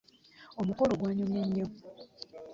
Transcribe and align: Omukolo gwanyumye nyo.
Omukolo 0.61 0.93
gwanyumye 0.99 1.41
nyo. 1.55 1.65